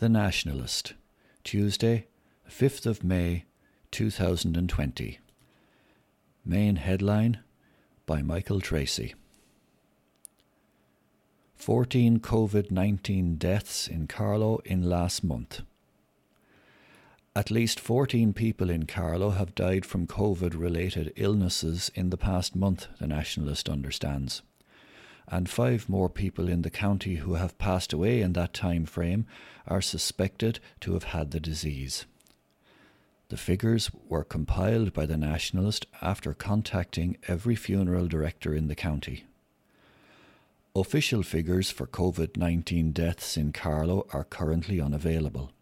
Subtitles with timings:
[0.00, 0.94] The Nationalist,
[1.44, 2.06] Tuesday,
[2.48, 3.44] 5th of May
[3.90, 5.18] 2020.
[6.42, 7.40] Main headline
[8.06, 9.14] by Michael Tracy.
[11.56, 15.60] 14 COVID 19 deaths in Carlow in last month.
[17.36, 22.56] At least 14 people in Carlow have died from COVID related illnesses in the past
[22.56, 24.40] month, the Nationalist understands
[25.30, 29.26] and five more people in the county who have passed away in that time frame
[29.66, 32.04] are suspected to have had the disease.
[33.28, 39.24] The figures were compiled by the Nationalist after contacting every funeral director in the county.
[40.74, 45.52] Official figures for COVID 19 deaths in Carlow are currently unavailable.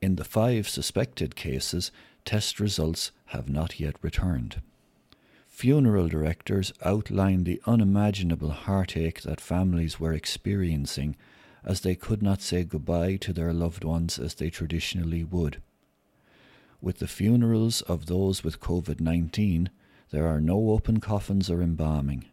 [0.00, 1.90] In the five suspected cases,
[2.24, 4.62] test results have not yet returned.
[5.60, 11.16] Funeral directors outlined the unimaginable heartache that families were experiencing
[11.62, 15.60] as they could not say goodbye to their loved ones as they traditionally would.
[16.80, 19.68] With the funerals of those with COVID 19,
[20.10, 22.24] there are no open coffins or embalming.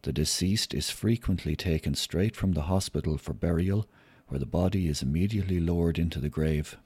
[0.00, 3.86] The deceased is frequently taken straight from the hospital for burial,
[4.28, 6.78] where the body is immediately lowered into the grave.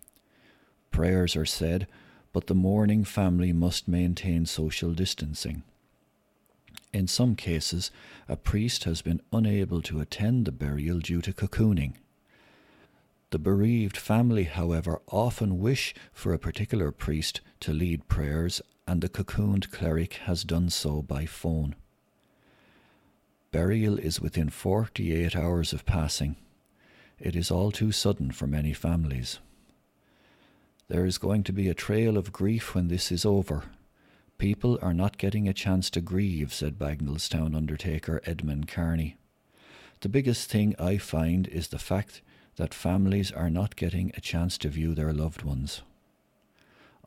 [0.91, 1.87] Prayers are said
[2.33, 5.63] but the mourning family must maintain social distancing.
[6.93, 7.91] In some cases,
[8.29, 11.95] a priest has been unable to attend the burial due to cocooning.
[13.31, 19.09] The bereaved family, however, often wish for a particular priest to lead prayers, and the
[19.09, 21.77] cocooned cleric has done so by phone.
[23.53, 26.37] Burial is within 48 hours of passing.
[27.21, 29.39] It is all too sudden for many families.
[30.91, 33.63] There is going to be a trail of grief when this is over.
[34.39, 39.17] People are not getting a chance to grieve, said Bagenalstown undertaker Edmund Carney.
[40.01, 42.23] The biggest thing I find is the fact
[42.57, 45.83] that families are not getting a chance to view their loved ones.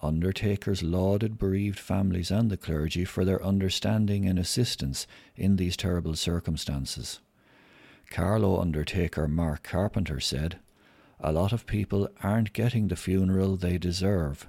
[0.02, 6.16] Undertakers lauded bereaved families and the clergy for their understanding and assistance in these terrible
[6.16, 7.20] circumstances.
[8.10, 10.60] Carlow undertaker Mark Carpenter said,
[11.24, 14.46] a lot of people aren't getting the funeral they deserve,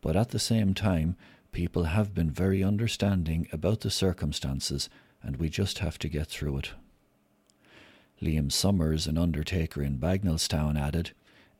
[0.00, 1.16] but at the same time,
[1.52, 4.88] people have been very understanding about the circumstances,
[5.22, 6.70] and we just have to get through it.
[8.22, 11.10] Liam Summers, an undertaker in Bagenalstown, added,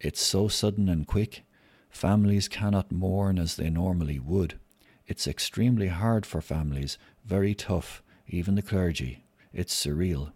[0.00, 1.42] It's so sudden and quick,
[1.90, 4.58] families cannot mourn as they normally would.
[5.06, 9.24] It's extremely hard for families, very tough, even the clergy.
[9.52, 10.32] It's surreal.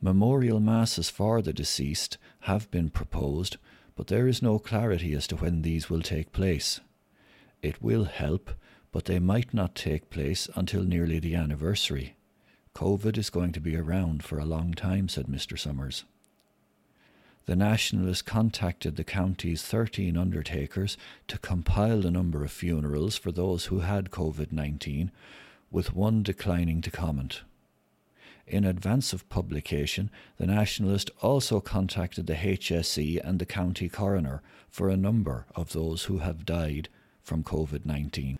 [0.00, 3.56] Memorial masses for the deceased have been proposed,
[3.94, 6.80] but there is no clarity as to when these will take place.
[7.62, 8.50] It will help,
[8.92, 12.16] but they might not take place until nearly the anniversary.
[12.74, 15.58] COVID is going to be around for a long time, said Mr.
[15.58, 16.04] Summers.
[17.46, 20.98] The Nationalists contacted the county's 13 undertakers
[21.28, 25.10] to compile the number of funerals for those who had COVID 19,
[25.70, 27.42] with one declining to comment.
[28.46, 34.40] In advance of publication, the Nationalist also contacted the HSE and the county coroner
[34.70, 36.88] for a number of those who have died
[37.22, 38.38] from COVID 19.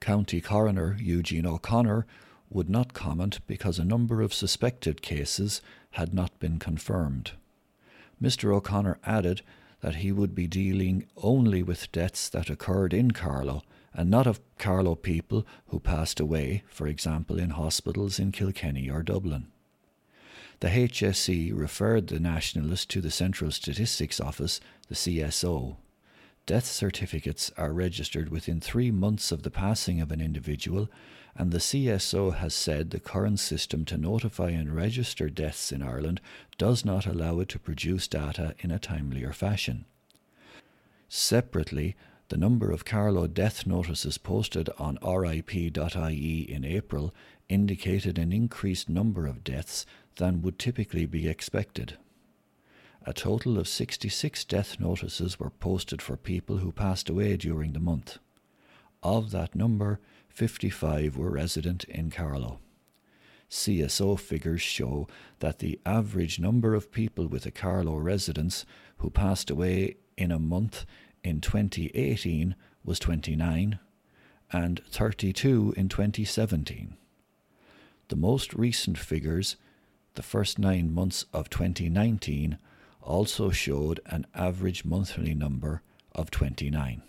[0.00, 2.04] County Coroner Eugene O'Connor
[2.50, 5.62] would not comment because a number of suspected cases
[5.92, 7.32] had not been confirmed.
[8.20, 8.52] Mr.
[8.52, 9.42] O'Connor added
[9.80, 13.62] that he would be dealing only with deaths that occurred in Carlow
[13.94, 19.02] and not of Carlow people who passed away, for example, in hospitals in Kilkenny or
[19.02, 19.48] Dublin.
[20.60, 25.76] The HSE referred the nationalist to the Central Statistics Office, the CSO.
[26.46, 30.88] Death certificates are registered within three months of the passing of an individual,
[31.36, 36.20] and the CSO has said the current system to notify and register deaths in Ireland
[36.58, 39.84] does not allow it to produce data in a timelier fashion.
[41.08, 41.96] Separately,
[42.28, 47.14] the number of Carlow death notices posted on RIP.ie in April
[47.48, 49.84] indicated an increased number of deaths
[50.16, 51.98] than would typically be expected.
[53.04, 57.80] A total of 66 death notices were posted for people who passed away during the
[57.80, 58.18] month.
[59.02, 59.98] Of that number,
[60.28, 62.60] 55 were resident in Carlow.
[63.50, 65.08] CSO figures show
[65.40, 68.64] that the average number of people with a Carlow residence
[68.98, 70.86] who passed away in a month
[71.24, 72.54] in 2018
[72.84, 73.78] was 29
[74.52, 76.96] and 32 in 2017.
[78.08, 79.56] The most recent figures,
[80.14, 82.58] the first nine months of 2019,
[83.00, 85.82] also showed an average monthly number
[86.14, 87.02] of 29.